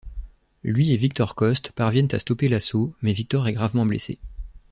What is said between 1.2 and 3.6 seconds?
Coste parviennent à stopper l'assaut, mais Victor est